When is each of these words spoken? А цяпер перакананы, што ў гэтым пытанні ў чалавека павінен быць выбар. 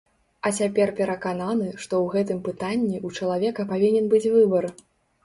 А 0.49 0.51
цяпер 0.61 0.91
перакананы, 0.99 1.67
што 1.83 1.93
ў 2.03 2.15
гэтым 2.15 2.39
пытанні 2.47 2.97
ў 3.07 3.21
чалавека 3.21 3.67
павінен 3.73 4.09
быць 4.15 4.25
выбар. 4.39 4.69